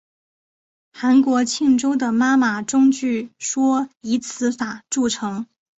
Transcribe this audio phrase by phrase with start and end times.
[0.93, 5.45] 韩国庆州的妈妈钟据说以此法铸成。